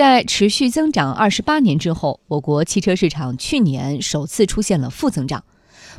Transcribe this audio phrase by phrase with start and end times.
[0.00, 5.44] 在持续增长二十八年之后，我国汽车市场去年首次出现了负增长。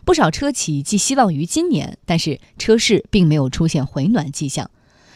[0.03, 4.71] 不少车企寄希望于今年，但是车市并没有出现回暖迹象。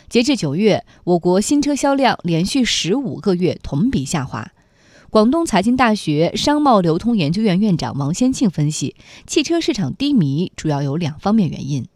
[0.08, 4.52] 截至九月，我国新车销量连续十五个月同比下滑。
[5.10, 8.96] 广东财经大学商贸流通研究院院长王先庆分析，
[9.26, 11.88] 汽车市场低迷主要有两方面原因。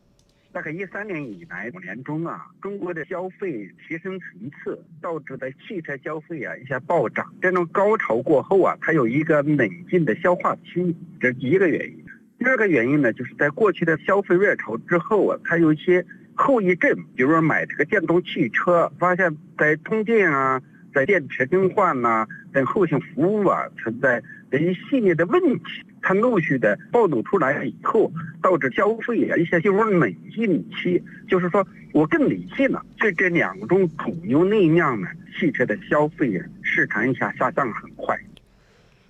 [0.52, 7.32] 大概一三年以来五年中啊，中国的消费提升层次导致的汽车消费啊一下暴涨。
[7.42, 12.04] 这种高潮过后啊，它有一个冷静的消化期，这是第一个原因。
[12.40, 20.62] 第二个原因呢，就是在过去的消费热潮之后啊，它有一些后遗症，比如说买这个电动汽车，发现在充电啊。
[20.92, 24.20] 在电池更换呐等后勤服务啊存在
[24.50, 25.64] 的一系列的问题，
[26.10, 31.00] 它陆续的暴露出来以后，导致消费啊一些进入冷静期，
[31.30, 31.64] 就是说
[31.94, 32.84] 我更理性了。
[32.98, 35.08] 这这两种主流内量呢，
[35.40, 38.18] 汽车的消费啊市场一下下降很快。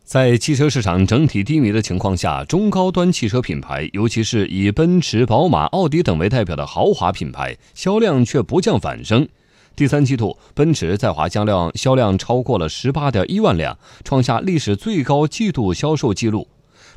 [0.04, 9.26] 在汽车市场整体低迷的情况下，中高端汽车品牌，尤其是以奔驰、宝马、奥迪等为代表的豪华品牌，销量却不降反升。
[9.74, 16.46] 第三季度，奔驰在华销量销量超过了十八点一万辆，创下历史最高季度销售记录。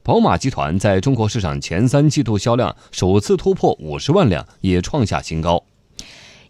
[0.04, 5.62] 宝马集团在中国市场前三季度销量首次突破五十万辆，也创下新高。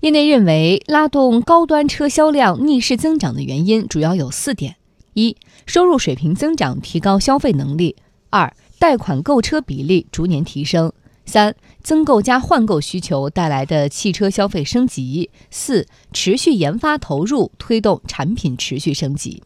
[0.01, 4.77] 业内认为，拉动高端车销量逆势增长的原因主要有四点：
[5.13, 5.37] 一、
[5.67, 7.95] 收入水平增长，提高消费能力；
[8.31, 10.91] 二、贷款购车比例逐年提升。
[11.27, 19.43] 三、增购加换购需求带来的汽车消费升级；四、持续研发投入推动产品持续升级。